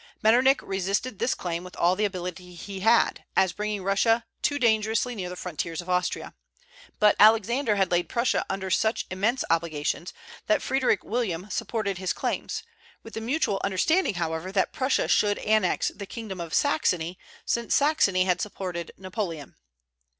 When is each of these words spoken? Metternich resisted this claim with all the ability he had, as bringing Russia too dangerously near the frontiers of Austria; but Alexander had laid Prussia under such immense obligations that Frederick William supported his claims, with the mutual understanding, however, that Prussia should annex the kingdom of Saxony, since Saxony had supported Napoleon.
Metternich 0.23 0.63
resisted 0.63 1.19
this 1.19 1.35
claim 1.35 1.63
with 1.63 1.75
all 1.77 1.95
the 1.95 2.05
ability 2.05 2.55
he 2.55 2.79
had, 2.79 3.23
as 3.35 3.53
bringing 3.53 3.83
Russia 3.83 4.25
too 4.41 4.57
dangerously 4.57 5.13
near 5.13 5.29
the 5.29 5.35
frontiers 5.35 5.79
of 5.79 5.91
Austria; 5.91 6.33
but 6.97 7.15
Alexander 7.19 7.75
had 7.75 7.91
laid 7.91 8.09
Prussia 8.09 8.43
under 8.49 8.71
such 8.71 9.05
immense 9.11 9.43
obligations 9.51 10.11
that 10.47 10.63
Frederick 10.63 11.03
William 11.03 11.51
supported 11.51 11.99
his 11.99 12.13
claims, 12.13 12.63
with 13.03 13.13
the 13.13 13.21
mutual 13.21 13.61
understanding, 13.63 14.15
however, 14.15 14.51
that 14.51 14.73
Prussia 14.73 15.07
should 15.07 15.37
annex 15.37 15.89
the 15.95 16.07
kingdom 16.07 16.41
of 16.41 16.51
Saxony, 16.55 17.19
since 17.45 17.75
Saxony 17.75 18.23
had 18.23 18.41
supported 18.41 18.91
Napoleon. 18.97 19.53